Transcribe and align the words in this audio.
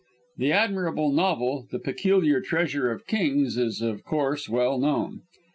The 0.37 0.51
admirable 0.51 1.11
novel, 1.11 1.67
"The 1.69 1.77
Peculiar 1.77 2.41
Treasure 2.41 2.89
of 2.91 3.05
Kings," 3.05 3.55
is 3.55 3.81
of 3.81 4.03
course 4.03 4.49
well 4.49 4.79
known. 4.79 5.21